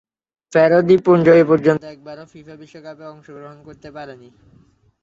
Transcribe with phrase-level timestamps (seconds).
[0.53, 4.29] Faroe দ্বীপপুঞ্জ এপর্যন্ত একবারও ফিফা বিশ্বকাপে অংশগ্রহণ করতে পারেনি।